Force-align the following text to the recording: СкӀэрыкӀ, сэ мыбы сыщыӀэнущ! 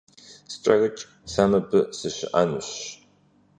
СкӀэрыкӀ, 0.53 1.03
сэ 1.31 1.43
мыбы 1.49 1.79
сыщыӀэнущ! 1.97 2.69